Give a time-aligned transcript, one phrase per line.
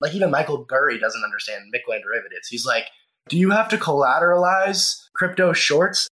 [0.00, 2.48] Like even Michael Burry doesn't understand Bitcoin derivatives.
[2.48, 2.86] He's like,
[3.28, 6.08] do you have to collateralize crypto shorts?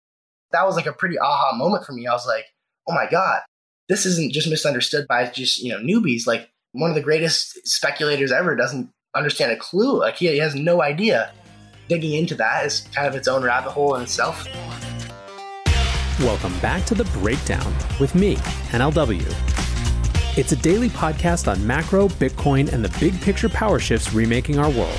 [0.53, 2.07] That was like a pretty aha moment for me.
[2.07, 2.47] I was like,
[2.89, 3.41] oh my God,
[3.89, 6.27] this isn't just misunderstood by just, you know, newbies.
[6.27, 9.99] Like one of the greatest speculators ever doesn't understand a clue.
[9.99, 11.33] Like he, has no idea.
[11.89, 14.47] Digging into that is kind of its own rabbit hole in itself.
[16.21, 18.37] Welcome back to The Breakdown with me,
[18.71, 19.64] NLW.
[20.37, 24.69] It's a daily podcast on macro, Bitcoin, and the big picture power shifts remaking our
[24.69, 24.99] world.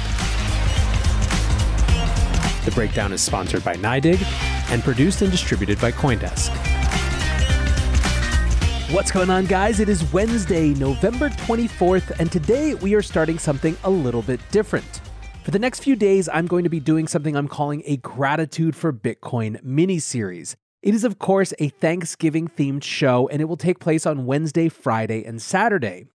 [2.63, 4.23] The Breakdown is sponsored by NYDIG
[4.71, 6.55] and produced and distributed by Coindesk.
[8.93, 9.81] What's going on, guys?
[9.81, 15.01] It is Wednesday, November 24th, and today we are starting something a little bit different.
[15.43, 18.73] For the next few days, I'm going to be doing something I'm calling a Gratitude
[18.73, 20.55] for Bitcoin mini series.
[20.85, 24.69] It is, of course, a Thanksgiving themed show, and it will take place on Wednesday,
[24.69, 26.05] Friday, and Saturday.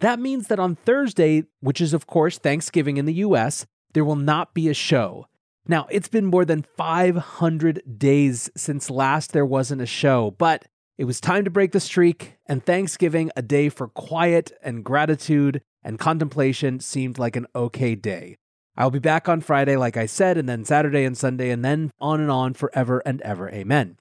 [0.00, 4.16] That means that on Thursday, which is, of course, Thanksgiving in the US, there will
[4.16, 5.26] not be a show.
[5.66, 10.66] Now, it's been more than 500 days since last there wasn't a show, but
[10.98, 15.62] it was time to break the streak, and Thanksgiving, a day for quiet and gratitude
[15.82, 18.36] and contemplation, seemed like an okay day.
[18.76, 21.92] I'll be back on Friday, like I said, and then Saturday and Sunday, and then
[21.98, 23.48] on and on forever and ever.
[23.48, 23.96] Amen.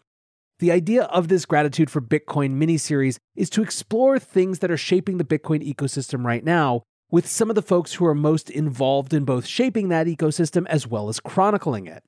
[0.60, 4.78] The idea of this Gratitude for Bitcoin mini series is to explore things that are
[4.78, 6.82] shaping the Bitcoin ecosystem right now
[7.12, 10.88] with some of the folks who are most involved in both shaping that ecosystem as
[10.88, 12.02] well as chronicling it.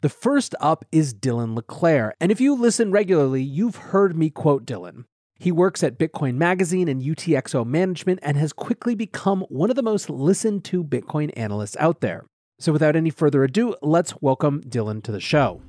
[0.00, 4.64] The first up is Dylan LeClair, and if you listen regularly, you've heard me quote
[4.64, 5.04] Dylan.
[5.38, 9.82] He works at Bitcoin Magazine and UTXO Management and has quickly become one of the
[9.82, 12.24] most listened to Bitcoin analysts out there.
[12.58, 15.60] So without any further ado, let's welcome Dylan to the show.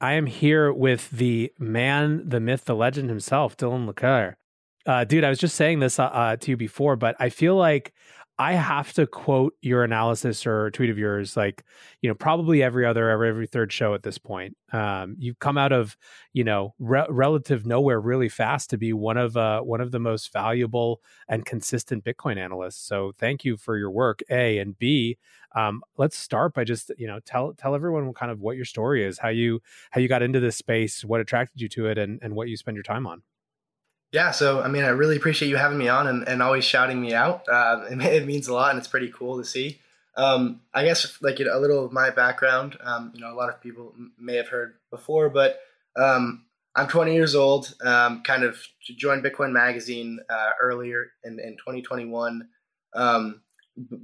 [0.00, 4.36] I am here with the man, the myth, the legend himself, Dylan LeClair.
[4.84, 7.56] Uh, dude, I was just saying this uh, uh, to you before, but I feel
[7.56, 7.92] like
[8.38, 11.64] I have to quote your analysis or tweet of yours, like
[12.02, 14.56] you know, probably every other, every, every third show at this point.
[14.72, 15.96] Um, you've come out of
[16.34, 19.98] you know re- relative nowhere really fast to be one of uh, one of the
[19.98, 22.86] most valuable and consistent Bitcoin analysts.
[22.86, 25.16] So thank you for your work, A and B.
[25.54, 29.02] Um, let's start by just you know tell tell everyone kind of what your story
[29.04, 32.18] is, how you how you got into this space, what attracted you to it, and
[32.22, 33.22] and what you spend your time on.
[34.12, 37.00] Yeah, so I mean, I really appreciate you having me on and, and always shouting
[37.00, 37.44] me out.
[37.48, 39.80] Uh, it, it, means a lot, and it's pretty cool to see.
[40.16, 42.76] Um, I guess like you know, a little of my background.
[42.82, 45.58] Um, you know, a lot of people may have heard before, but
[45.96, 47.74] um, I'm 20 years old.
[47.82, 48.58] Um, kind of
[48.96, 52.48] joined Bitcoin Magazine uh, earlier in, in 2021.
[52.94, 53.42] Um,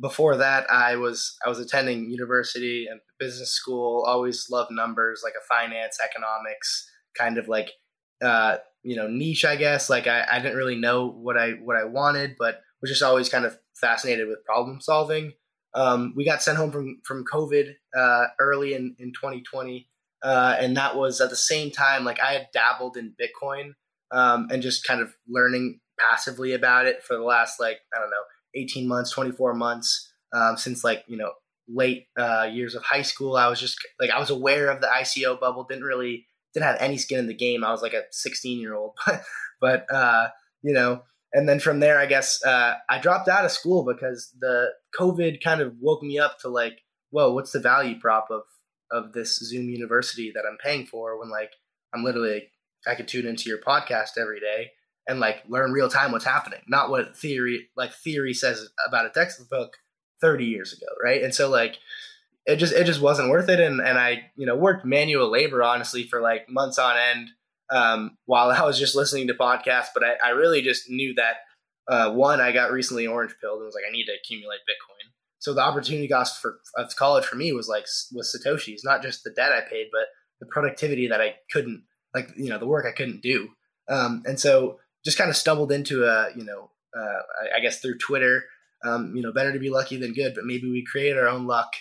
[0.00, 4.04] before that, I was I was attending university and business school.
[4.06, 7.70] Always loved numbers, like a finance, economics, kind of like
[8.22, 9.88] uh, you know niche i guess.
[9.90, 13.28] Like I, I didn't really know what i what i wanted but was just always
[13.28, 15.32] kind of fascinated with problem solving.
[15.74, 19.88] Um, we got sent home from from covid uh, early in in 2020
[20.22, 23.72] uh, and that was at the same time like i had dabbled in bitcoin
[24.10, 28.10] um, and just kind of learning passively about it for the last like i don't
[28.10, 28.22] know
[28.54, 31.32] 18 months 24 months um, since like you know
[31.68, 33.36] late uh, years of high school.
[33.36, 36.80] I was just like i was aware of the ico bubble didn't really didn't have
[36.80, 37.64] any skin in the game.
[37.64, 38.96] I was like a 16 year old,
[39.60, 40.28] but uh,
[40.62, 41.02] you know,
[41.32, 45.42] and then from there, I guess uh, I dropped out of school because the COVID
[45.42, 48.42] kind of woke me up to like, whoa, what's the value prop of
[48.90, 51.52] of this Zoom University that I'm paying for when like
[51.94, 52.50] I'm literally
[52.86, 54.72] I could tune into your podcast every day
[55.08, 59.10] and like learn real time what's happening, not what theory like theory says about a
[59.10, 59.76] textbook
[60.20, 61.22] 30 years ago, right?
[61.22, 61.78] And so like
[62.46, 65.62] it just it just wasn't worth it and and I you know worked manual labor
[65.62, 67.28] honestly for like months on end
[67.70, 71.36] um, while I was just listening to podcasts but I, I really just knew that
[71.88, 75.02] uh, one I got recently orange pilled and was like I need to accumulate Bitcoin
[75.42, 79.24] so the opportunity cost for of college for me was like was Satoshi's, not just
[79.24, 80.06] the debt I paid, but
[80.38, 81.82] the productivity that I couldn't
[82.14, 83.48] like you know the work I couldn't do.
[83.88, 87.80] Um, and so just kind of stumbled into a you know uh, I, I, guess
[87.80, 88.44] through Twitter.
[88.84, 91.46] Um, you know, better to be lucky than good, but maybe we created our own
[91.46, 91.72] luck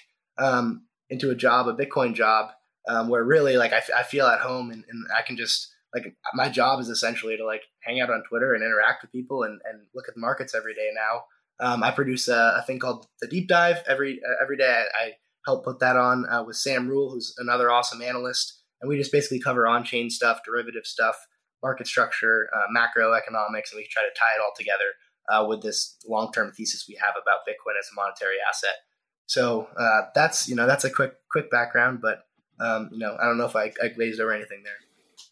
[0.41, 2.51] um, into a job, a Bitcoin job,
[2.89, 6.49] um, where really like I, feel at home and, and I can just like my
[6.49, 9.81] job is essentially to like hang out on Twitter and interact with people and, and
[9.93, 11.23] look at the markets every day now.
[11.65, 14.65] Um, I produce a, a, thing called the Deep Dive every uh, every day.
[14.67, 15.11] I, I,
[15.47, 19.11] help put that on uh, with Sam Rule, who's another awesome analyst, and we just
[19.11, 21.15] basically cover on chain stuff, derivative stuff,
[21.63, 24.93] market structure, uh, macroeconomics, and we try to tie it all together
[25.29, 28.75] uh, with this long term thesis we have about Bitcoin as a monetary asset.
[29.31, 32.25] So uh, that's you know that's a quick quick background, but
[32.59, 34.75] um, you know I don't know if I, I glazed over anything there.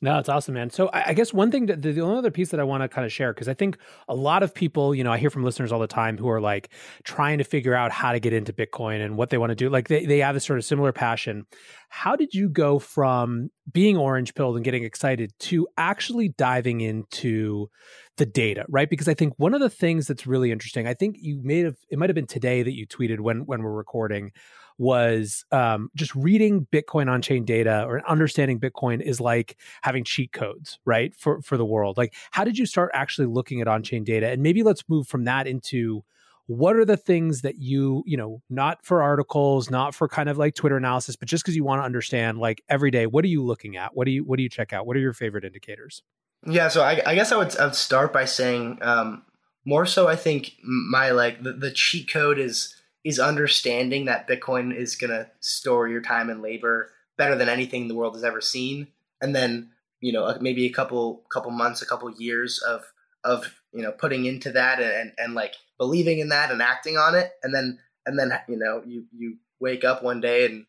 [0.02, 0.70] No, it's awesome, man.
[0.70, 2.88] So I, I guess one thing, that, the only other piece that I want to
[2.88, 5.44] kind of share, because I think a lot of people, you know, I hear from
[5.44, 6.70] listeners all the time who are like
[7.04, 9.70] trying to figure out how to get into Bitcoin and what they want to do.
[9.70, 11.46] Like they, they have this sort of similar passion.
[11.90, 17.68] How did you go from being orange pilled and getting excited to actually diving into
[18.16, 18.90] the data, right?
[18.90, 21.76] Because I think one of the things that's really interesting, I think you may have,
[21.90, 24.32] it might have been today that you tweeted when, when we're recording
[24.80, 30.32] was um, just reading Bitcoin on chain data or understanding Bitcoin is like having cheat
[30.32, 31.14] codes, right?
[31.14, 31.98] For for the world.
[31.98, 34.30] Like, how did you start actually looking at on chain data?
[34.30, 36.04] And maybe let's move from that into
[36.48, 40.40] what are the things that you you know not for articles not for kind of
[40.40, 43.28] like twitter analysis but just because you want to understand like every day what are
[43.28, 45.46] you looking at what do you what do you check out what are your favorite
[45.46, 46.02] indicators
[46.48, 49.22] yeah so i, I guess I would, I would start by saying um,
[49.64, 54.76] more so i think my like the, the cheat code is is understanding that Bitcoin
[54.76, 58.42] is going to store your time and labor better than anything the world has ever
[58.42, 58.88] seen,
[59.22, 62.84] and then you know maybe a couple couple months, a couple years of
[63.24, 66.98] of you know putting into that and, and, and like believing in that and acting
[66.98, 70.66] on it, and then and then you know you you wake up one day and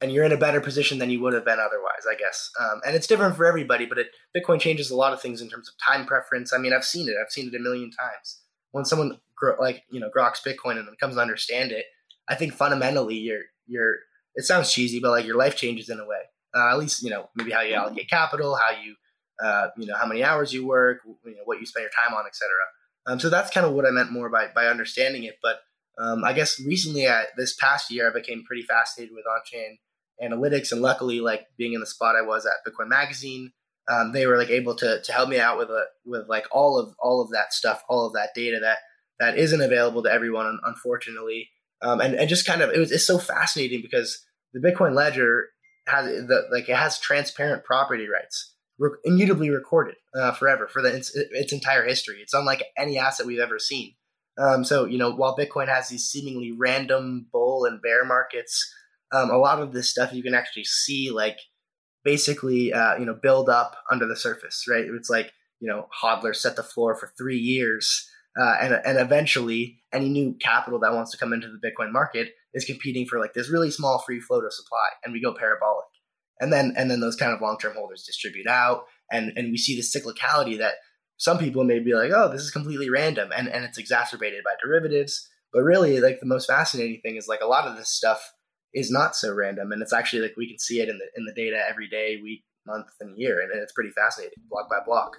[0.00, 2.50] and you're in a better position than you would have been otherwise, I guess.
[2.60, 5.48] Um, and it's different for everybody, but it, Bitcoin changes a lot of things in
[5.48, 6.52] terms of time preference.
[6.52, 7.14] I mean, I've seen it.
[7.18, 8.42] I've seen it a million times.
[8.72, 9.18] When someone
[9.58, 11.86] like you know groks Bitcoin and comes to understand it,
[12.28, 13.96] I think fundamentally you're you're
[14.34, 16.22] it sounds cheesy, but like your life changes in a way.
[16.54, 18.94] Uh, at least you know maybe how you allocate capital, how you
[19.42, 22.16] uh, you know how many hours you work, you know what you spend your time
[22.16, 22.50] on, etc.
[23.06, 25.36] Um, so that's kind of what I meant more by by understanding it.
[25.42, 25.60] But
[25.98, 29.78] um, I guess recently, I, this past year, I became pretty fascinated with on-chain
[30.22, 33.52] analytics, and luckily, like being in the spot I was at Bitcoin Magazine,
[33.88, 36.78] um, they were like able to to help me out with a with like all
[36.78, 38.78] of all of that stuff, all of that data that
[39.20, 41.50] that isn't available to everyone, unfortunately.
[41.82, 45.48] Um, and, and just kind of, it was, it's so fascinating because the Bitcoin ledger
[45.86, 50.94] has the, like, it has transparent property rights, re- immutably recorded uh, forever for the,
[50.94, 52.18] its, its entire history.
[52.22, 53.94] It's unlike any asset we've ever seen.
[54.38, 58.72] Um, so, you know, while Bitcoin has these seemingly random bull and bear markets,
[59.12, 61.38] um, a lot of this stuff you can actually see, like,
[62.02, 64.84] basically, uh, you know, build up under the surface, right?
[64.84, 69.80] It's like, you know, hodler set the floor for three years uh, and and eventually
[69.92, 73.34] any new capital that wants to come into the Bitcoin market is competing for like
[73.34, 75.86] this really small free float of supply, and we go parabolic,
[76.40, 79.56] and then and then those kind of long term holders distribute out, and and we
[79.56, 80.74] see the cyclicality that
[81.16, 84.52] some people may be like, oh, this is completely random, and and it's exacerbated by
[84.62, 88.32] derivatives, but really like the most fascinating thing is like a lot of this stuff
[88.72, 91.24] is not so random, and it's actually like we can see it in the in
[91.24, 95.18] the data every day, week, month, and year, and it's pretty fascinating, block by block.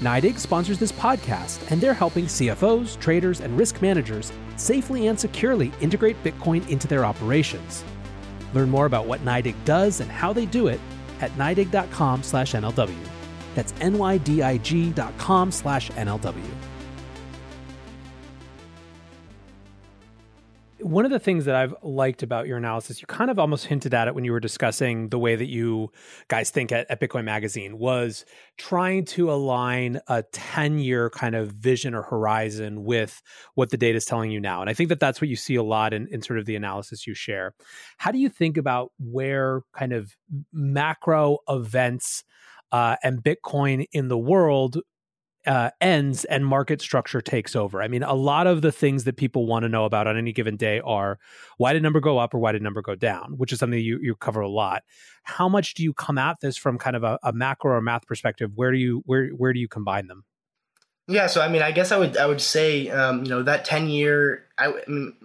[0.00, 5.70] NYDIG sponsors this podcast, and they're helping CFOs, traders, and risk managers safely and securely
[5.82, 7.84] integrate Bitcoin into their operations.
[8.54, 10.80] Learn more about what NYDIG does and how they do it
[11.20, 12.96] at NYDIG.com slash NLW.
[13.54, 16.69] That's N-Y-D-I-G dot com slash NLW.
[20.90, 23.94] One of the things that I've liked about your analysis, you kind of almost hinted
[23.94, 25.92] at it when you were discussing the way that you
[26.26, 28.24] guys think at, at Bitcoin Magazine, was
[28.58, 33.22] trying to align a 10 year kind of vision or horizon with
[33.54, 34.62] what the data is telling you now.
[34.62, 36.56] And I think that that's what you see a lot in, in sort of the
[36.56, 37.54] analysis you share.
[37.98, 40.16] How do you think about where kind of
[40.52, 42.24] macro events
[42.72, 44.80] uh, and Bitcoin in the world
[45.46, 47.82] uh, ends and market structure takes over.
[47.82, 50.32] I mean, a lot of the things that people want to know about on any
[50.32, 51.18] given day are
[51.56, 53.98] why did number go up or why did number go down, which is something you,
[54.02, 54.82] you cover a lot.
[55.22, 58.06] How much do you come at this from kind of a, a macro or math
[58.06, 58.52] perspective?
[58.54, 60.24] Where do you where where do you combine them?
[61.08, 63.64] Yeah, so I mean, I guess I would I would say um, you know that
[63.64, 64.72] ten year I,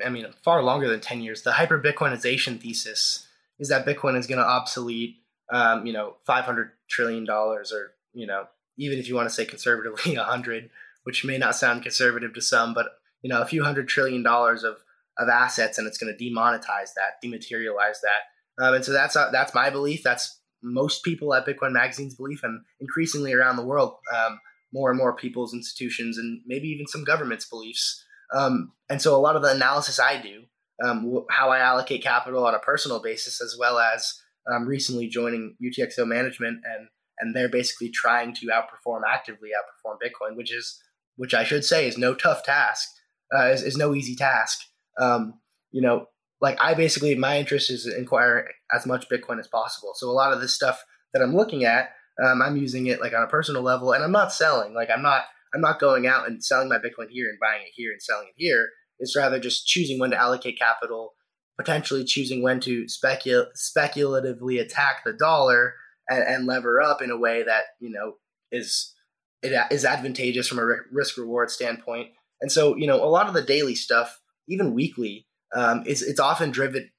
[0.04, 1.44] I mean far longer than ten years.
[1.44, 3.28] The hyper Bitcoinization thesis
[3.60, 5.18] is that Bitcoin is going to obsolete
[5.52, 9.34] um, you know five hundred trillion dollars or you know even if you want to
[9.34, 10.70] say conservatively 100
[11.06, 12.88] which may not sound conservative to some, but
[13.22, 14.78] you know, a few hundred trillion dollars of
[15.18, 18.62] of assets, and it's going to demonetize that, dematerialize that.
[18.62, 20.04] Um, and so that's uh, that's my belief.
[20.04, 24.40] That's most people at Bitcoin Magazine's belief, and increasingly around the world, um,
[24.74, 28.04] more and more people's institutions, and maybe even some governments' beliefs.
[28.34, 30.44] Um, and so a lot of the analysis I do,
[30.84, 35.56] um, how I allocate capital on a personal basis, as well as um, recently joining
[35.64, 36.88] UTXO management, and
[37.20, 40.80] and they're basically trying to outperform actively outperform Bitcoin, which is
[41.18, 42.90] which I should say is no tough task,
[43.34, 44.60] uh, is, is no easy task.
[45.00, 45.40] Um,
[45.72, 46.08] you know,
[46.42, 49.94] like I basically my interest is acquiring as much Bitcoin as possible.
[49.96, 51.90] So a lot of this stuff that I'm looking at,
[52.24, 54.74] um, I'm using it like on a personal level, and I'm not selling.
[54.74, 57.72] Like I'm not I'm not going out and selling my Bitcoin here and buying it
[57.74, 58.70] here and selling it here.
[59.00, 61.14] It's rather just choosing when to allocate capital,
[61.58, 65.76] potentially choosing when to specul- speculatively attack the dollar
[66.10, 68.16] and, and lever up in a way that you know
[68.52, 68.94] is
[69.42, 72.10] it is advantageous from a risk reward standpoint.
[72.42, 76.20] And so, you know, a lot of the daily stuff, even weekly, um, is it's
[76.20, 76.90] often driven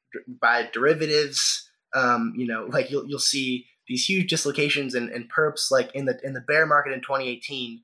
[0.41, 1.69] by derivatives.
[1.95, 6.07] Um, you know, like you'll you'll see these huge dislocations and, and perps like in
[6.07, 7.83] the in the bear market in 2018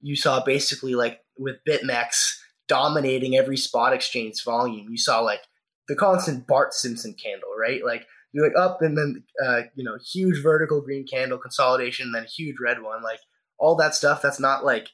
[0.00, 2.36] you saw basically like with bitmex
[2.68, 5.40] dominating every spot exchange volume you saw like
[5.88, 9.96] the constant bart simpson candle right like you're like up and then uh, you know
[10.12, 13.20] huge vertical green candle consolidation then huge red one like
[13.58, 14.88] all that stuff that's not like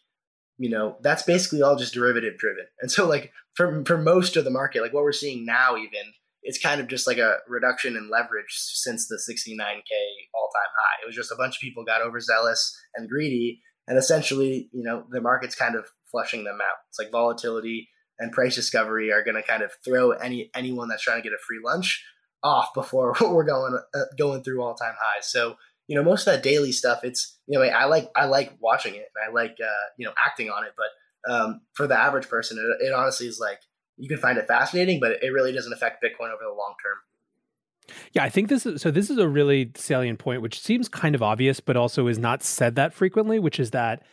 [0.58, 2.66] you know that's basically all just derivative driven.
[2.80, 6.12] And so like for, for most of the market like what we're seeing now even
[6.42, 11.02] it's kind of just like a reduction in leverage since the 69k all-time high.
[11.02, 15.04] It was just a bunch of people got overzealous and greedy and essentially you know
[15.10, 16.78] the market's kind of flushing them out.
[16.90, 21.02] It's like volatility and price discovery are going to kind of throw any anyone that's
[21.02, 22.04] trying to get a free lunch
[22.42, 25.56] off before we're going uh, going through all-time highs so
[25.86, 28.94] you know most of that daily stuff it's you know i like i like watching
[28.94, 30.86] it and i like uh, you know acting on it but
[31.30, 33.60] um, for the average person it, it honestly is like
[33.98, 36.96] you can find it fascinating but it really doesn't affect bitcoin over the long term
[38.12, 38.92] yeah, I think this is so.
[38.92, 42.42] This is a really salient point, which seems kind of obvious, but also is not
[42.42, 44.04] said that frequently, which is that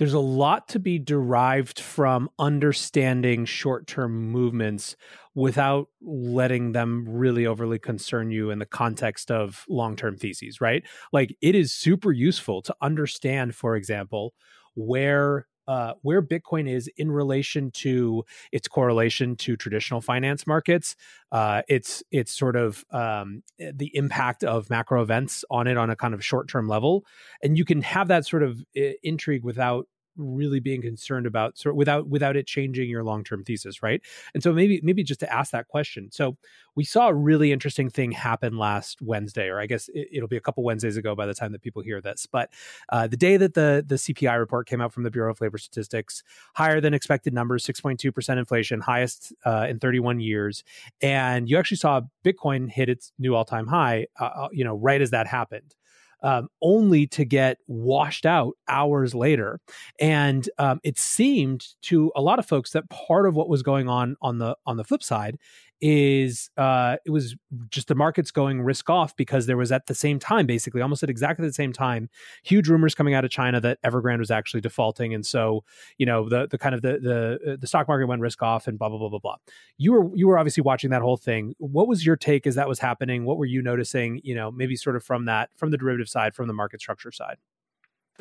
[0.00, 4.96] there's a lot to be derived from understanding short term movements
[5.36, 10.82] without letting them really overly concern you in the context of long term theses, right?
[11.12, 14.34] Like it is super useful to understand, for example,
[14.74, 20.96] where uh, where Bitcoin is in relation to its correlation to traditional finance markets,
[21.30, 25.94] uh, its its sort of um, the impact of macro events on it on a
[25.94, 27.04] kind of short term level,
[27.40, 29.86] and you can have that sort of uh, intrigue without
[30.20, 34.00] really being concerned about sort without without it changing your long-term thesis right?
[34.34, 36.10] And so maybe maybe just to ask that question.
[36.10, 36.36] So
[36.76, 40.36] we saw a really interesting thing happen last wednesday or i guess it, will be
[40.36, 42.50] a couple wednesdays ago by the time that people hear this but
[42.90, 45.58] uh, the day that the the cpi report came out from the bureau of labor
[45.58, 46.22] statistics
[46.54, 50.64] higher than expected numbers 6.2% inflation highest uh, in 31 years
[51.00, 55.00] and you actually saw bitcoin hit its new all-time high uh, uh you know right
[55.00, 55.74] as that happened
[56.22, 59.60] um, only to get washed out hours later.
[60.00, 63.88] And um, it seemed to a lot of folks that part of what was going
[63.88, 65.36] on on the on the flip side
[65.80, 67.36] is uh, it was
[67.70, 71.02] just the markets going risk off because there was at the same time, basically almost
[71.02, 72.08] at exactly the same time,
[72.42, 75.64] huge rumors coming out of China that Evergrande was actually defaulting, and so
[75.98, 78.78] you know the the kind of the the the stock market went risk off and
[78.78, 79.36] blah blah blah blah blah.
[79.78, 81.54] You were you were obviously watching that whole thing.
[81.58, 83.24] What was your take as that was happening?
[83.24, 84.20] What were you noticing?
[84.22, 87.12] You know, maybe sort of from that from the derivative side, from the market structure
[87.12, 87.36] side.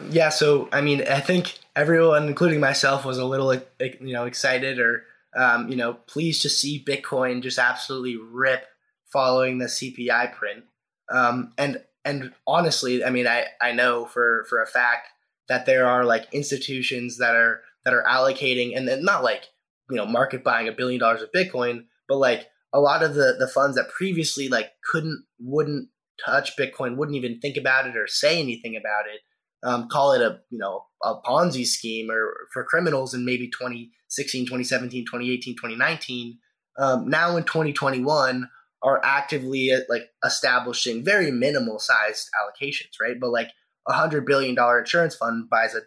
[0.10, 4.80] Yeah, so I mean, I think everyone, including myself, was a little you know excited
[4.80, 5.04] or
[5.36, 8.66] um, you know, pleased to see Bitcoin just absolutely rip
[9.06, 10.64] following the CPI print.
[11.12, 15.10] Um, and and honestly, I mean, I I know for for a fact
[15.48, 19.50] that there are like institutions that are that are allocating, and then not like
[19.90, 23.36] you know market buying a billion dollars of Bitcoin, but like a lot of the
[23.38, 25.90] the funds that previously like couldn't wouldn't
[26.24, 29.22] touch Bitcoin, wouldn't even think about it or say anything about it.
[29.64, 34.46] Um, call it a you know a Ponzi scheme or for criminals in maybe 2016,
[34.46, 36.40] 2017, 2018, 2019.
[36.78, 38.50] Um, now in 2021
[38.82, 43.20] are actively uh, like establishing very minimal sized allocations, right?
[43.20, 43.50] But like
[43.88, 45.82] a hundred billion dollar insurance fund buys a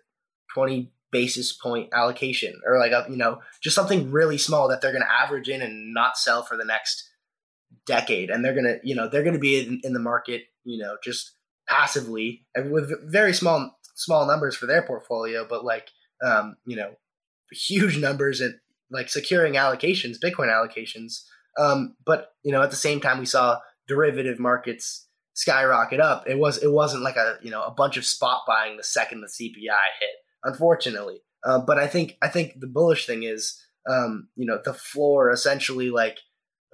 [0.54, 4.92] 20 basis point allocation or like a, you know just something really small that they're
[4.92, 7.08] going to average in and not sell for the next
[7.86, 10.44] decade and they're going to you know they're going to be in, in the market
[10.64, 11.32] you know just
[11.68, 15.88] passively and with very small small numbers for their portfolio, but like
[16.24, 16.94] um, you know,
[17.50, 18.54] huge numbers and
[18.90, 21.22] like securing allocations, Bitcoin allocations.
[21.58, 26.28] Um, but you know, at the same time, we saw derivative markets skyrocket up.
[26.28, 29.20] It was it wasn't like a you know a bunch of spot buying the second
[29.20, 30.10] the CPI hit.
[30.44, 34.74] Unfortunately, Uh, but I think I think the bullish thing is, um, you know, the
[34.74, 36.18] floor essentially like,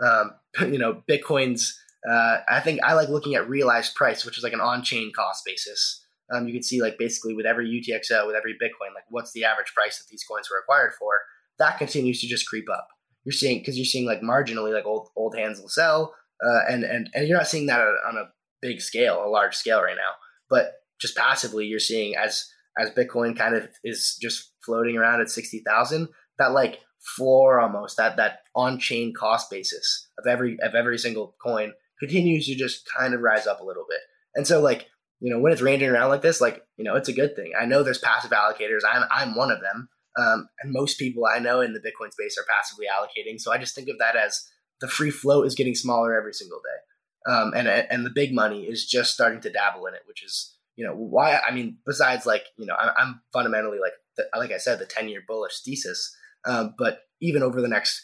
[0.05, 1.79] um, you know, Bitcoin's.
[2.09, 5.45] Uh, I think I like looking at realized price, which is like an on-chain cost
[5.45, 6.05] basis.
[6.33, 9.45] Um, you can see like basically with every UTXO, with every Bitcoin, like what's the
[9.45, 11.11] average price that these coins were acquired for.
[11.59, 12.87] That continues to just creep up.
[13.25, 16.85] You're seeing because you're seeing like marginally like old old hands will sell, uh, and
[16.85, 18.31] and and you're not seeing that on a
[18.63, 20.15] big scale, a large scale right now.
[20.49, 22.49] But just passively, you're seeing as
[22.79, 26.81] as Bitcoin kind of is just floating around at sixty thousand, that like
[27.17, 32.47] floor almost that that on chain cost basis of every of every single coin continues
[32.47, 34.01] to just kind of rise up a little bit.
[34.35, 34.87] And so like
[35.21, 37.53] you know when it's ranging around like this, like you know it's a good thing.
[37.59, 38.81] I know there's passive allocators.
[38.91, 39.89] I'm I'm one of them.
[40.19, 43.41] Um, and most people I know in the Bitcoin space are passively allocating.
[43.41, 44.49] So I just think of that as
[44.81, 48.65] the free float is getting smaller every single day, um, and and the big money
[48.65, 52.27] is just starting to dabble in it, which is you know why I mean besides
[52.27, 55.61] like you know I'm, I'm fundamentally like the, like I said the ten year bullish
[55.61, 56.15] thesis,
[56.45, 58.03] um, but even over the next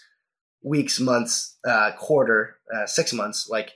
[0.64, 3.74] weeks, months, uh, quarter, uh, six months, like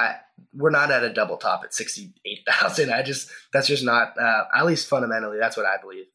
[0.00, 0.16] I,
[0.54, 2.90] we're not at a double top at 68,000.
[2.90, 6.06] I just, that's just not, uh, at least fundamentally, that's what I believe.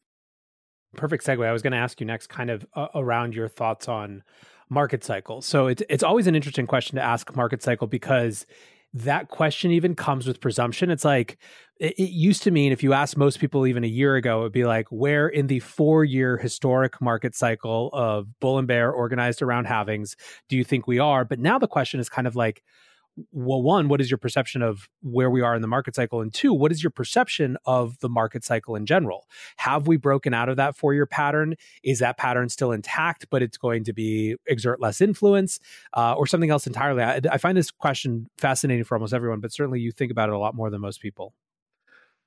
[0.96, 1.46] Perfect segue.
[1.46, 4.22] I was going to ask you next kind of uh, around your thoughts on
[4.68, 5.40] market cycle.
[5.42, 8.46] So it's, it's always an interesting question to ask market cycle because
[8.92, 10.90] that question even comes with presumption.
[10.90, 11.38] It's like
[11.78, 14.42] it, it, used to mean if you asked most people even a year ago, it
[14.44, 18.90] would be like, where in the four year historic market cycle of bull and bear
[18.90, 20.14] organized around halvings
[20.48, 21.24] do you think we are?
[21.24, 22.62] But now the question is kind of like,
[23.32, 26.20] well, one, what is your perception of where we are in the market cycle?
[26.20, 29.26] And two, what is your perception of the market cycle in general?
[29.56, 31.54] Have we broken out of that four year pattern?
[31.82, 35.58] Is that pattern still intact, but it's going to be exert less influence
[35.96, 37.02] uh, or something else entirely?
[37.02, 40.34] I, I find this question fascinating for almost everyone, but certainly you think about it
[40.34, 41.32] a lot more than most people.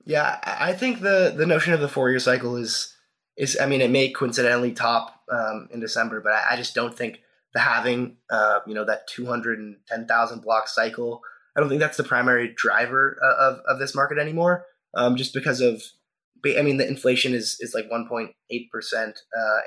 [0.05, 2.96] Yeah, I think the the notion of the four year cycle is
[3.38, 6.96] is I mean it may coincidentally top um, in December, but I, I just don't
[6.96, 7.22] think
[7.53, 11.22] the halving, uh, you know, that 210,000 block cycle.
[11.55, 15.33] I don't think that's the primary driver uh, of, of this market anymore, um, just
[15.33, 15.81] because of,
[16.46, 18.31] I mean, the inflation is, is like 1.8%
[18.94, 19.12] uh,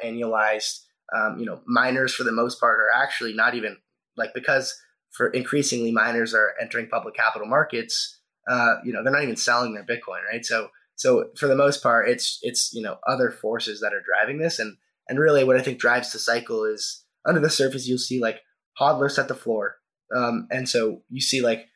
[0.05, 0.81] annualized.
[1.14, 3.77] Um, you know, miners for the most part are actually not even
[4.16, 4.75] like because
[5.11, 8.18] for increasingly miners are entering public capital markets,
[8.49, 10.45] uh, you know, they're not even selling their Bitcoin, right?
[10.45, 14.38] So, so for the most part, it's, it's, you know, other forces that are driving
[14.38, 14.59] this.
[14.59, 14.77] And,
[15.09, 18.41] and really what I think drives the cycle is, under the surface, you'll see like
[18.81, 19.77] hodlers at the floor.
[20.15, 21.67] Um, and so you see like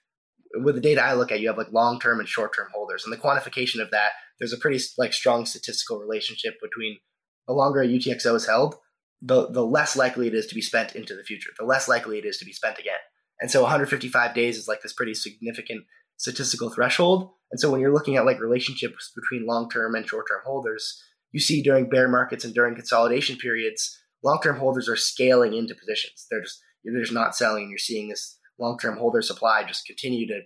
[0.54, 3.04] with the data I look at, you have like long term and short term holders,
[3.04, 4.10] and the quantification of that.
[4.38, 6.98] There's a pretty like strong statistical relationship between
[7.46, 8.76] the longer a UTXO is held,
[9.22, 11.50] the the less likely it is to be spent into the future.
[11.58, 12.98] The less likely it is to be spent again.
[13.40, 15.84] And so 155 days is like this pretty significant
[16.16, 17.30] statistical threshold.
[17.50, 21.02] And so when you're looking at like relationships between long term and short term holders,
[21.32, 25.74] you see during bear markets and during consolidation periods, long term holders are scaling into
[25.74, 26.26] positions.
[26.30, 30.26] They're just they're just not selling, you're seeing this long term holder supply just continue
[30.26, 30.40] to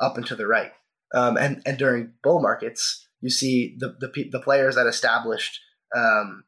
[0.00, 0.72] up and to the right.
[1.14, 5.60] Um, and and during bull markets, you see the the, the players that established
[5.94, 6.44] um,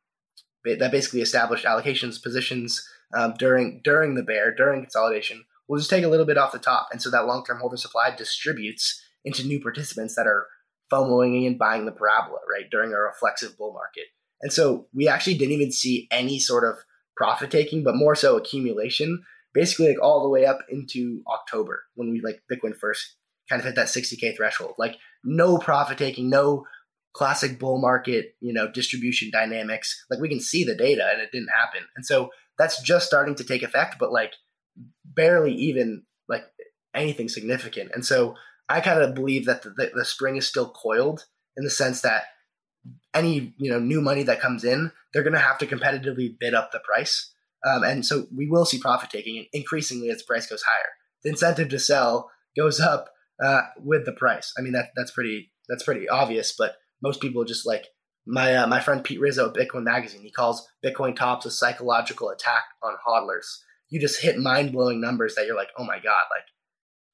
[0.64, 2.82] that basically established allocations positions
[3.14, 6.58] um, during during the bear during consolidation will just take a little bit off the
[6.58, 10.46] top, and so that long term holder supply distributes into new participants that are
[10.90, 14.04] FOMOing and buying the parabola right during a reflexive bull market.
[14.40, 16.76] And so we actually didn't even see any sort of
[17.16, 19.22] profit taking, but more so accumulation,
[19.52, 23.16] basically like all the way up into October when we like Bitcoin first
[23.48, 24.74] kind of hit that 60K threshold.
[24.78, 26.66] Like no profit taking, no
[27.12, 30.04] classic bull market, you know, distribution dynamics.
[30.10, 31.82] Like we can see the data and it didn't happen.
[31.96, 34.34] And so that's just starting to take effect, but like
[35.04, 36.44] barely even like
[36.94, 37.90] anything significant.
[37.94, 38.34] And so
[38.68, 41.24] I kind of believe that the, the, the spring is still coiled
[41.56, 42.24] in the sense that
[43.14, 46.54] any you know new money that comes in, they're going to have to competitively bid
[46.54, 47.32] up the price,
[47.66, 50.90] um, and so we will see profit taking increasingly as the price goes higher.
[51.22, 53.10] The incentive to sell goes up
[53.42, 54.52] uh, with the price.
[54.58, 57.86] I mean that that's pretty that's pretty obvious, but most people just like
[58.26, 60.22] my uh, my friend Pete Rizzo Bitcoin Magazine.
[60.22, 63.58] He calls Bitcoin tops a psychological attack on hodlers.
[63.88, 66.44] You just hit mind blowing numbers that you're like, oh my god, like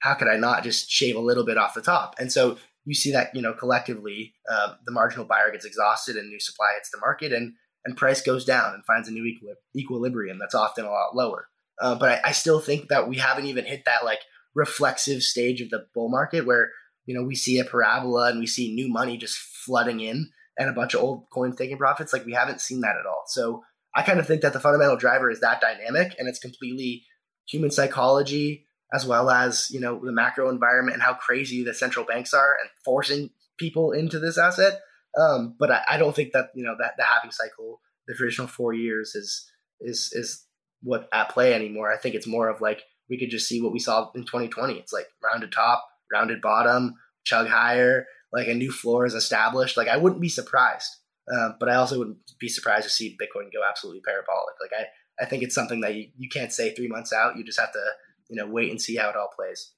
[0.01, 2.17] how could I not just shave a little bit off the top?
[2.19, 6.29] And so you see that you know collectively uh, the marginal buyer gets exhausted and
[6.29, 9.31] new supply hits the market and and price goes down and finds a new
[9.77, 11.49] equilibrium that's often a lot lower.
[11.81, 14.21] Uh, but I, I, still think that we haven't even hit that like
[14.55, 16.71] reflexive stage of the bull market where
[17.05, 20.71] you know we see a parabola and we see new money just flooding in and
[20.71, 22.13] a bunch of old coins taking profits.
[22.13, 23.25] Like we haven't seen that at all.
[23.27, 27.05] So I kind of think that the fundamental driver is that dynamic and it's completely
[27.47, 28.64] human psychology
[28.95, 32.57] as well as you know the macro environment and how crazy the central banks are
[32.61, 34.81] and forcing people into this asset.
[35.19, 38.49] Um, but I, I, don't think that you know that the halving cycle the traditional
[38.49, 40.45] four years is is is
[40.83, 41.93] what at play anymore.
[41.93, 44.75] I think it's more of like we could just see what we saw in 2020.
[44.75, 49.77] It's like rounded top, rounded bottom, chug higher, like a new floor is established.
[49.77, 50.91] Like I wouldn't be surprised,
[51.33, 54.55] uh, but I also wouldn't be surprised to see Bitcoin go absolutely parabolic.
[54.61, 57.37] Like I, I think it's something that you, you can't say three months out.
[57.37, 57.85] You just have to
[58.29, 59.73] you know wait and see how it all plays.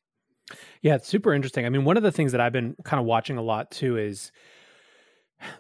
[0.81, 1.67] Yeah, it's super interesting.
[1.67, 3.97] I mean, one of the things that I've been kind of watching a lot too
[3.97, 4.31] is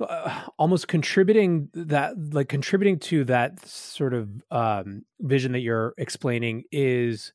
[0.00, 6.64] uh, almost contributing that like contributing to that sort of um, vision that you're explaining
[6.72, 7.32] is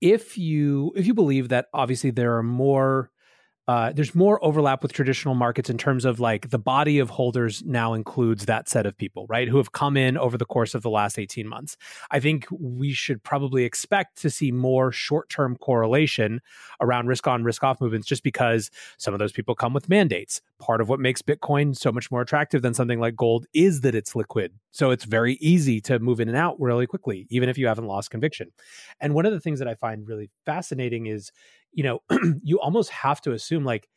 [0.00, 3.10] if you if you believe that obviously there are more
[3.68, 7.62] uh, there's more overlap with traditional markets in terms of like the body of holders
[7.66, 9.46] now includes that set of people, right?
[9.46, 11.76] Who have come in over the course of the last 18 months.
[12.10, 16.40] I think we should probably expect to see more short term correlation
[16.80, 20.40] around risk on, risk off movements just because some of those people come with mandates.
[20.58, 23.94] Part of what makes Bitcoin so much more attractive than something like gold is that
[23.94, 24.52] it's liquid.
[24.70, 27.86] So it's very easy to move in and out really quickly, even if you haven't
[27.86, 28.50] lost conviction.
[28.98, 31.32] And one of the things that I find really fascinating is
[31.72, 32.00] you know,
[32.42, 33.88] you almost have to assume like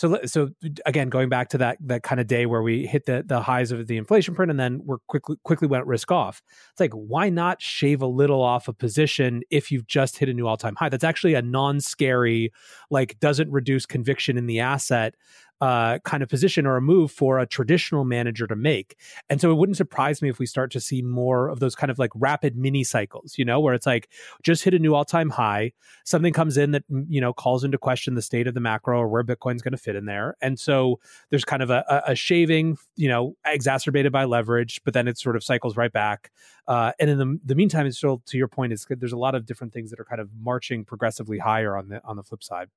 [0.00, 0.48] so so
[0.86, 3.70] again going back to that that kind of day where we hit the the highs
[3.70, 6.42] of the inflation print and then we're quickly quickly went risk off.
[6.70, 10.32] It's like why not shave a little off a position if you've just hit a
[10.32, 10.88] new all-time high?
[10.88, 12.52] That's actually a non-scary
[12.90, 15.16] like doesn't reduce conviction in the asset
[15.60, 18.96] uh, kind of position or a move for a traditional manager to make.
[19.28, 21.90] And so it wouldn't surprise me if we start to see more of those kind
[21.90, 24.08] of like rapid mini cycles, you know, where it's like
[24.42, 25.72] just hit a new all time high,
[26.04, 29.08] something comes in that, you know, calls into question the state of the macro or
[29.08, 30.36] where Bitcoin's going to fit in there.
[30.40, 35.08] And so there's kind of a, a, shaving, you know, exacerbated by leverage, but then
[35.08, 36.30] it sort of cycles right back.
[36.66, 39.34] Uh, and in the, the meantime, it's still to your point, is there's a lot
[39.34, 42.42] of different things that are kind of marching progressively higher on the on the flip
[42.42, 42.68] side.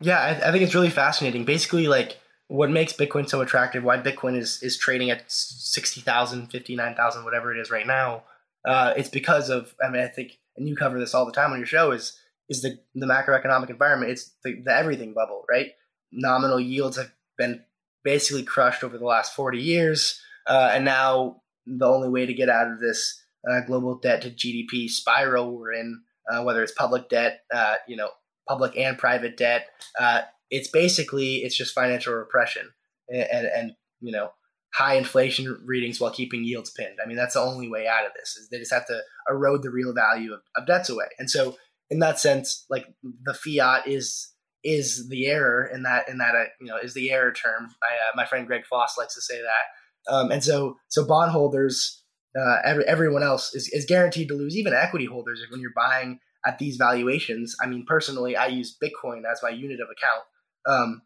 [0.00, 1.44] Yeah, I, I think it's really fascinating.
[1.44, 7.24] Basically, like what makes Bitcoin so attractive, why Bitcoin is is trading at 60,000, 59,000,
[7.24, 8.24] whatever it is right now,
[8.64, 11.52] uh, it's because of, I mean, I think, and you cover this all the time
[11.52, 14.12] on your show, is is the, the macroeconomic environment.
[14.12, 15.72] It's the, the everything bubble, right?
[16.12, 17.62] Nominal yields have been
[18.04, 20.20] basically crushed over the last 40 years.
[20.46, 24.30] Uh, and now the only way to get out of this uh, global debt to
[24.30, 28.10] GDP spiral we're in, uh, whether it's public debt, uh, you know,
[28.48, 29.66] public and private debt.
[29.98, 32.70] Uh, it's basically it's just financial repression
[33.08, 34.30] and, and, and you know
[34.74, 36.98] high inflation readings while keeping yields pinned.
[37.02, 39.62] I mean that's the only way out of this is they just have to erode
[39.62, 41.06] the real value of, of debts away.
[41.18, 41.56] And so
[41.90, 42.86] in that sense, like
[43.24, 44.30] the fiat is
[44.62, 47.68] is the error in that in that uh, you know is the error term.
[47.80, 50.12] My uh, my friend Greg Foss likes to say that.
[50.12, 52.02] Um, and so so bondholders,
[52.38, 54.56] uh, every, everyone else is, is guaranteed to lose.
[54.56, 57.56] Even equity holders, when you're buying at these valuations.
[57.60, 60.24] I mean, personally, I use Bitcoin as my unit of account,
[60.66, 61.02] um,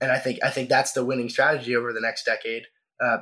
[0.00, 2.64] and I think I think that's the winning strategy over the next decade,
[3.02, 3.18] uh,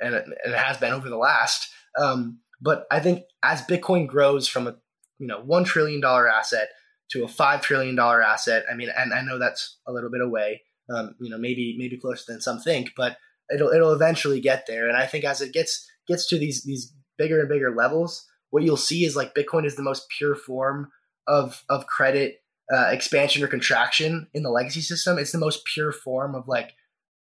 [0.00, 1.70] and, it, and, it, has been over the last.
[1.98, 4.76] Um, but I think as Bitcoin grows from a
[5.18, 6.68] you know one trillion dollar asset
[7.10, 10.20] to a five trillion dollar asset, I mean, and I know that's a little bit
[10.20, 10.62] away,
[10.94, 13.16] um, you know, maybe maybe closer than some think, but
[13.52, 14.88] it'll it'll eventually get there.
[14.88, 18.62] And I think as it gets gets to these these bigger and bigger levels, what
[18.62, 20.90] you'll see is like Bitcoin is the most pure form
[21.30, 22.42] of of credit
[22.74, 25.16] uh, expansion or contraction in the legacy system.
[25.16, 26.74] It's the most pure form of like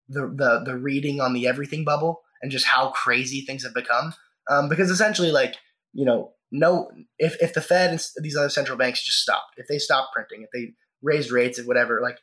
[0.08, 4.14] the the the reading on the everything bubble and just how crazy things have become.
[4.50, 5.56] Um, because essentially, like
[5.94, 9.68] you know, no, if if the Fed and these other central banks just stopped, if
[9.68, 12.20] they stopped printing, if they raised rates and whatever, like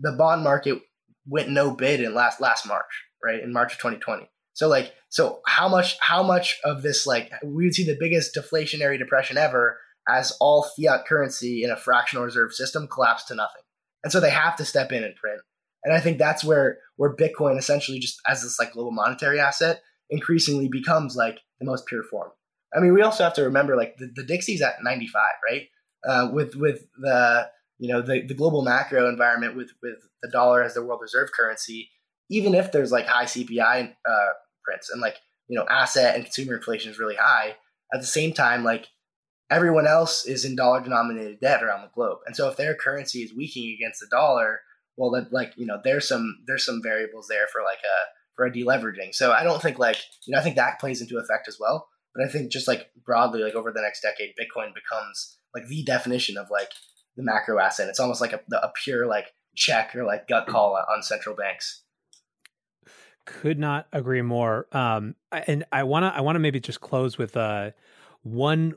[0.00, 0.80] the bond market
[1.26, 3.42] went no bid in last last March, right?
[3.42, 4.30] In March of 2020.
[4.54, 8.34] So like, so how much how much of this like we would see the biggest
[8.34, 13.62] deflationary depression ever as all fiat currency in a fractional reserve system collapsed to nothing.
[14.04, 15.40] And so they have to step in and print.
[15.84, 19.82] And I think that's where where Bitcoin essentially just as this like global monetary asset
[20.10, 22.30] increasingly becomes like the most pure form.
[22.76, 25.68] I mean, we also have to remember like the, the DXY's at 95, right?
[26.06, 30.62] Uh, with with the you know the, the global macro environment with with the dollar
[30.62, 31.90] as the world reserve currency,
[32.30, 34.28] even if there's like high CPI uh,
[34.64, 35.16] prints and like
[35.48, 37.56] you know asset and consumer inflation is really high,
[37.92, 38.88] at the same time like
[39.50, 42.18] everyone else is in dollar denominated debt around the globe.
[42.26, 44.60] And so if their currency is weakening against the dollar,
[44.96, 47.96] well then like, you know, there's some there's some variables there for like a
[48.34, 49.14] for a deleveraging.
[49.14, 51.88] So I don't think like, you know, I think that plays into effect as well.
[52.14, 55.82] But I think just like broadly, like over the next decade, Bitcoin becomes like the
[55.84, 56.70] definition of like
[57.16, 57.88] the macro asset.
[57.88, 61.82] It's almost like a, a pure like check or like gut call on central banks.
[63.26, 64.66] Could not agree more.
[64.72, 67.72] Um, and I wanna I wanna maybe just close with uh
[68.26, 68.74] one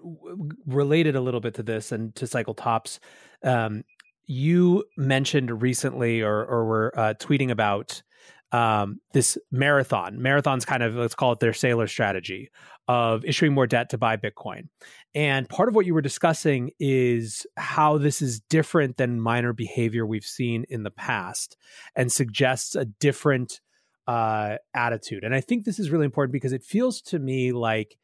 [0.66, 3.00] related a little bit to this and to cycle tops.
[3.44, 3.84] Um,
[4.26, 8.02] you mentioned recently, or or were uh, tweeting about
[8.52, 10.22] um, this marathon.
[10.22, 12.50] Marathon's kind of let's call it their Saylor strategy
[12.88, 14.68] of issuing more debt to buy Bitcoin.
[15.14, 20.06] And part of what you were discussing is how this is different than miner behavior
[20.06, 21.58] we've seen in the past,
[21.96, 23.62] and suggests a different
[24.08, 25.24] uh, attitude.
[25.24, 27.98] And I think this is really important because it feels to me like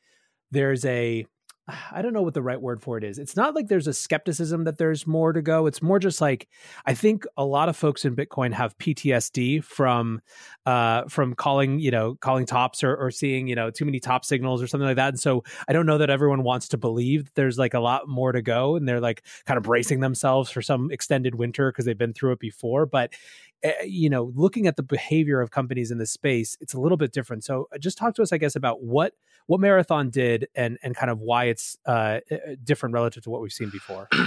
[0.52, 1.26] there's a
[1.92, 3.20] I don't know what the right word for it is.
[3.20, 5.66] It's not like there's a skepticism that there's more to go.
[5.66, 6.48] It's more just like
[6.86, 10.22] I think a lot of folks in Bitcoin have PTSD from
[10.66, 14.26] uh, from calling you know calling tops or, or seeing you know too many top
[14.26, 15.10] signals or something like that.
[15.10, 18.08] And so I don't know that everyone wants to believe that there's like a lot
[18.08, 21.86] more to go, and they're like kind of bracing themselves for some extended winter because
[21.86, 22.86] they've been through it before.
[22.86, 23.14] But
[23.86, 27.12] you know, looking at the behavior of companies in this space, it's a little bit
[27.12, 27.44] different.
[27.44, 29.14] So uh, just talk to us, I guess, about what
[29.48, 33.42] what Marathon did and and kind of why it's uh, uh different relative to what
[33.42, 34.10] we've seen before.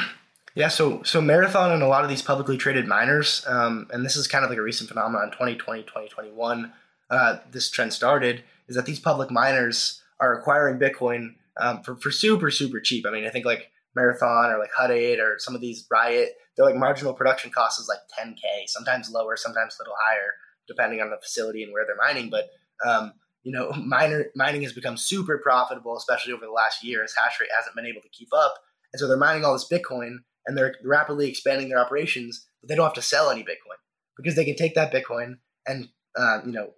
[0.54, 4.16] Yeah, so so Marathon and a lot of these publicly traded miners, um, and this
[4.16, 6.72] is kind of like a recent phenomenon, 2020, 2021,
[7.10, 12.10] uh, this trend started, is that these public miners are acquiring Bitcoin um, for, for
[12.10, 13.06] super, super cheap.
[13.06, 16.30] I mean, I think like Marathon or like Hut 8 or some of these Riot,
[16.56, 20.32] they're like marginal production cost is like 10K, sometimes lower, sometimes a little higher,
[20.66, 22.30] depending on the facility and where they're mining.
[22.30, 22.48] But
[22.86, 27.14] um, you know, miner, mining has become super profitable, especially over the last year as
[27.16, 28.54] hash rate hasn't been able to keep up.
[28.92, 32.74] And so they're mining all this Bitcoin and they're rapidly expanding their operations, but they
[32.74, 33.78] don't have to sell any Bitcoin
[34.16, 36.70] because they can take that Bitcoin and, uh, you know,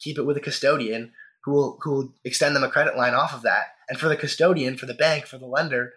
[0.00, 1.12] keep it with a custodian
[1.44, 3.66] who will, who will extend them a credit line off of that.
[3.88, 5.92] And for the custodian, for the bank, for the lender,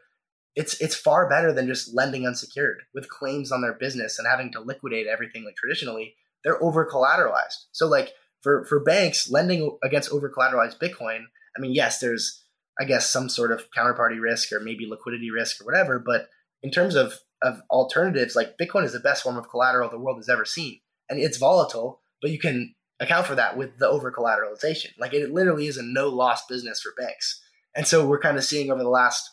[0.55, 4.51] it's it's far better than just lending unsecured with claims on their business and having
[4.51, 6.15] to liquidate everything like traditionally.
[6.43, 7.65] They're over collateralized.
[7.71, 11.21] So like for for banks lending against over collateralized Bitcoin,
[11.57, 12.43] I mean, yes, there's
[12.79, 16.27] I guess some sort of counterparty risk or maybe liquidity risk or whatever, but
[16.61, 20.17] in terms of of alternatives, like Bitcoin is the best form of collateral the world
[20.17, 24.11] has ever seen, and it's volatile, but you can account for that with the over
[24.11, 24.91] collateralization.
[24.97, 27.41] Like it literally is a no loss business for banks,
[27.75, 29.29] and so we're kind of seeing over the last,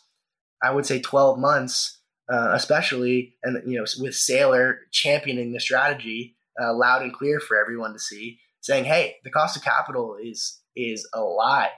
[0.63, 1.99] I would say, twelve months,
[2.31, 7.59] uh, especially, and you know, with Saylor championing the strategy uh, loud and clear for
[7.59, 11.71] everyone to see saying, "Hey, the cost of capital is is a lie,"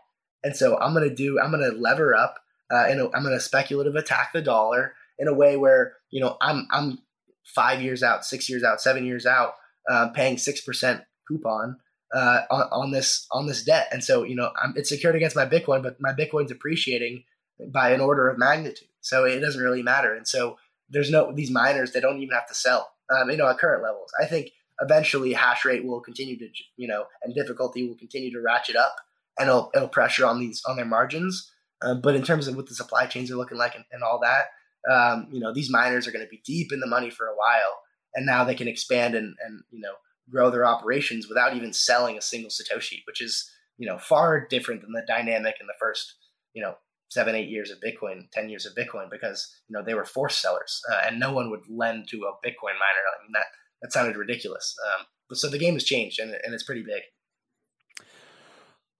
[0.43, 2.37] and so I'm going to do I'm to lever up
[2.73, 6.37] uh, and I'm going to speculative attack the dollar in a way where you know
[6.41, 6.99] I'm I'm
[7.45, 9.53] five years out, six years out, seven years out,
[9.89, 11.77] uh, paying six percent coupon
[12.13, 15.35] uh, on, on, this on this debt, and so you know I'm, it's secured against
[15.35, 17.23] my Bitcoin, but my Bitcoin's appreciating
[17.71, 20.57] by an order of magnitude, so it doesn't really matter, and so
[20.89, 23.83] there's no these miners they don't even have to sell, um, you know, at current
[23.83, 24.11] levels.
[24.21, 28.41] I think eventually hash rate will continue to you know and difficulty will continue to
[28.41, 28.95] ratchet up
[29.37, 31.49] and it'll, it'll pressure on these on their margins.
[31.81, 34.19] Uh, but in terms of what the supply chains are looking like and, and all
[34.19, 34.45] that
[34.89, 37.35] um, you know these miners are going to be deep in the money for a
[37.35, 37.81] while
[38.13, 39.93] and now they can expand and, and you know
[40.29, 44.81] grow their operations without even selling a single satoshi which is you know far different
[44.81, 46.15] than the dynamic in the first
[46.53, 46.75] you know
[47.13, 50.41] seven eight years of bitcoin 10 years of bitcoin because you know they were forced
[50.41, 53.45] sellers uh, and no one would lend to a bitcoin miner i mean that
[53.83, 54.75] that sounded ridiculous.
[54.87, 57.03] Um, but so the game has changed and, and it's pretty big.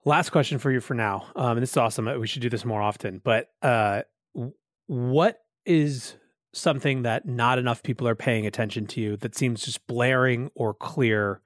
[0.06, 1.26] Last question for you for now.
[1.36, 2.06] Um, and this is awesome.
[2.20, 3.22] We should do this more often.
[3.24, 4.02] But uh,
[4.88, 6.16] what is
[6.54, 10.74] something that not enough people are paying attention to you that seems just blaring or
[10.74, 11.42] clear,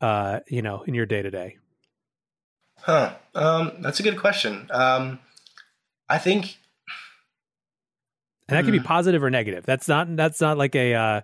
[0.00, 1.58] uh, you know, in your day to day?
[2.80, 3.14] Huh.
[3.34, 4.68] Um, that's a good question.
[4.70, 5.18] Um,
[6.08, 6.58] I think
[8.48, 8.86] and that can be mm-hmm.
[8.86, 9.66] positive or negative.
[9.66, 11.20] That's not that's not like a uh,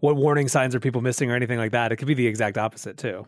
[0.00, 1.90] what warning signs are people missing or anything like that.
[1.90, 3.26] It could be the exact opposite too.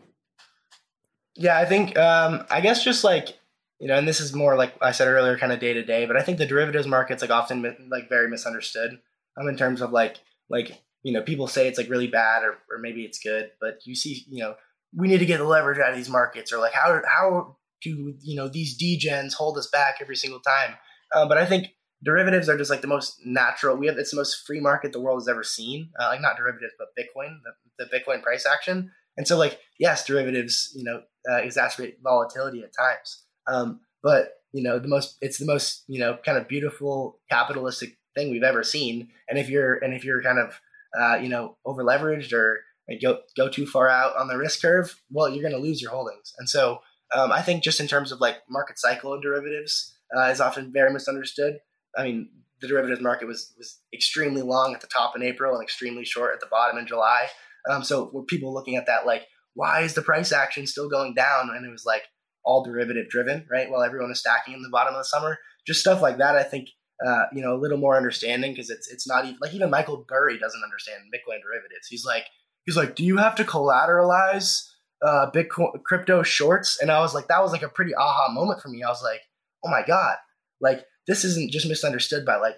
[1.35, 3.37] Yeah, I think um, I guess just like
[3.79, 6.05] you know, and this is more like I said earlier, kind of day to day.
[6.05, 8.99] But I think the derivatives market's like often like very misunderstood.
[9.37, 10.17] Um, in terms of like
[10.49, 13.79] like you know people say it's like really bad or or maybe it's good, but
[13.85, 14.55] you see you know
[14.95, 18.13] we need to get the leverage out of these markets or like how how do
[18.21, 20.75] you know these degens hold us back every single time.
[21.13, 23.77] Uh, but I think derivatives are just like the most natural.
[23.77, 25.89] We have it's the most free market the world has ever seen.
[25.99, 28.91] Uh, like not derivatives, but Bitcoin, the, the, Bitcoin price action.
[29.17, 33.23] And so, like, yes, derivatives, you know, uh, exacerbate volatility at times.
[33.47, 37.97] Um, but you know, the most it's the most you know kind of beautiful capitalistic
[38.15, 39.09] thing we've ever seen.
[39.29, 40.59] And if you're and if you're kind of
[40.99, 42.61] uh, you know over leveraged or
[43.01, 45.91] go go too far out on the risk curve, well, you're going to lose your
[45.91, 46.33] holdings.
[46.39, 46.79] And so,
[47.13, 50.71] um, I think just in terms of like market cycle and derivatives uh, is often
[50.71, 51.57] very misunderstood.
[51.97, 52.29] I mean,
[52.61, 56.33] the derivatives market was was extremely long at the top in April and extremely short
[56.33, 57.27] at the bottom in July.
[57.69, 61.13] Um, so were people looking at that like, why is the price action still going
[61.13, 61.49] down?
[61.49, 62.03] And it was like
[62.43, 63.69] all derivative driven, right?
[63.69, 66.35] While everyone is stacking in the bottom of the summer, just stuff like that.
[66.35, 66.69] I think
[67.05, 70.05] uh, you know a little more understanding because it's it's not even like even Michael
[70.07, 71.87] Burry doesn't understand Bitcoin derivatives.
[71.89, 72.25] He's like
[72.65, 74.67] he's like, do you have to collateralize
[75.03, 78.61] uh, Bitcoin crypto shorts, and I was like, that was like a pretty aha moment
[78.61, 78.83] for me.
[78.83, 79.21] I was like,
[79.63, 80.17] oh my god,
[80.59, 82.55] like this isn't just misunderstood by like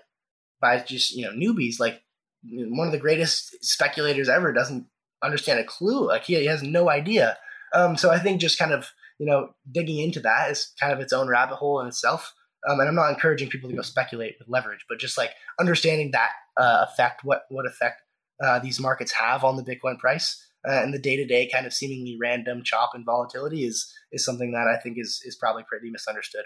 [0.61, 1.79] by just you know newbies.
[1.79, 2.01] Like
[2.43, 4.85] one of the greatest speculators ever doesn't
[5.23, 6.07] understand a clue.
[6.07, 7.37] Like he, he has no idea.
[7.73, 10.99] Um, so I think just kind of you know digging into that is kind of
[10.99, 12.33] its own rabbit hole in itself.
[12.67, 16.11] Um, and I'm not encouraging people to go speculate with leverage, but just like understanding
[16.11, 18.01] that uh, effect, what what effect
[18.43, 21.65] uh, these markets have on the Bitcoin price, uh, and the day to day kind
[21.65, 25.63] of seemingly random chop and volatility is is something that I think is is probably
[25.67, 26.45] pretty misunderstood.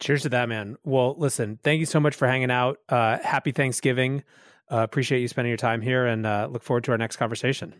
[0.00, 0.76] Cheers to that, man.
[0.84, 2.78] Well, listen, thank you so much for hanging out.
[2.88, 4.24] Uh, happy Thanksgiving.
[4.70, 7.74] Uh, appreciate you spending your time here, and uh, look forward to our next conversation.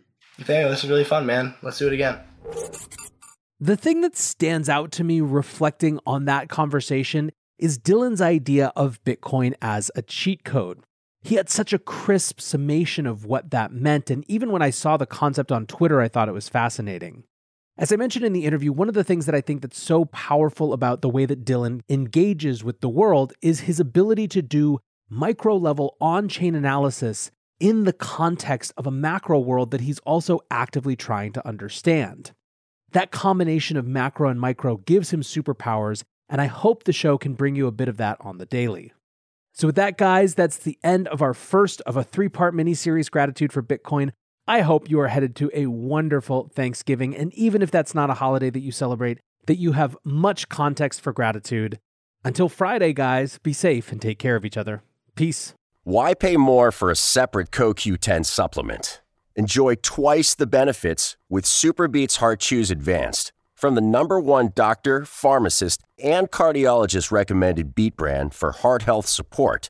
[0.45, 1.55] Daniel, this is really fun, man.
[1.61, 2.19] Let's do it again.
[3.59, 9.03] The thing that stands out to me reflecting on that conversation is Dylan's idea of
[9.03, 10.83] Bitcoin as a cheat code.
[11.21, 14.97] He had such a crisp summation of what that meant, and even when I saw
[14.97, 17.23] the concept on Twitter, I thought it was fascinating.
[17.77, 20.05] As I mentioned in the interview, one of the things that I think that's so
[20.05, 24.79] powerful about the way that Dylan engages with the world is his ability to do
[25.09, 30.39] micro level on chain analysis in the context of a macro world that he's also
[30.49, 32.31] actively trying to understand.
[32.93, 37.33] That combination of macro and micro gives him superpowers, and I hope the show can
[37.33, 38.93] bring you a bit of that on the daily.
[39.51, 42.73] So, with that, guys, that's the end of our first of a three part mini
[42.73, 44.11] series, Gratitude for Bitcoin.
[44.47, 47.15] I hope you are headed to a wonderful Thanksgiving.
[47.15, 51.01] And even if that's not a holiday that you celebrate, that you have much context
[51.01, 51.79] for gratitude.
[52.23, 54.83] Until Friday, guys, be safe and take care of each other.
[55.15, 55.55] Peace.
[55.83, 59.01] Why pay more for a separate CoQ10 supplement?
[59.35, 65.81] Enjoy twice the benefits with SuperBeets Heart Chews Advanced from the number one doctor, pharmacist,
[66.03, 69.69] and cardiologist recommended beet brand for heart health support.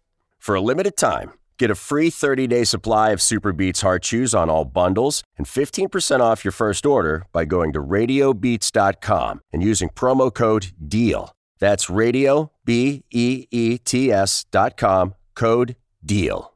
[0.41, 4.65] For a limited time, get a free 30-day supply of SuperBeets Heart Chews on all
[4.65, 10.71] bundles and 15% off your first order by going to radiobeets.com and using promo code
[10.83, 11.31] DEAL.
[11.59, 16.49] That's radio, B-E-E-T-S dot com, code DEAL.